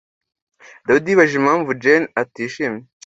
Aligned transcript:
David 0.85 1.05
yibajije 1.07 1.37
impamvu 1.41 1.69
Jane 1.81 2.07
atishimye 2.21 2.83